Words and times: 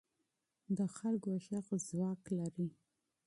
د 0.77 0.79
خلکو 0.95 1.29
غږ 1.47 1.67
ځواک 1.87 2.21
لري 2.39 2.67